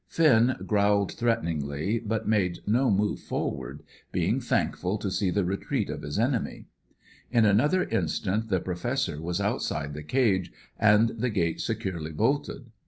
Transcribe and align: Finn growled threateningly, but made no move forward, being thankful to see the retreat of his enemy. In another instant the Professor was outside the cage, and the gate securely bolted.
Finn 0.07 0.55
growled 0.65 1.11
threateningly, 1.11 1.99
but 1.99 2.27
made 2.27 2.57
no 2.65 2.89
move 2.89 3.19
forward, 3.19 3.83
being 4.11 4.39
thankful 4.41 4.97
to 4.97 5.11
see 5.11 5.29
the 5.29 5.45
retreat 5.45 5.91
of 5.91 6.01
his 6.01 6.17
enemy. 6.17 6.65
In 7.29 7.45
another 7.45 7.83
instant 7.83 8.49
the 8.49 8.59
Professor 8.59 9.21
was 9.21 9.39
outside 9.39 9.93
the 9.93 10.01
cage, 10.01 10.51
and 10.79 11.09
the 11.19 11.29
gate 11.29 11.61
securely 11.61 12.13
bolted. 12.13 12.71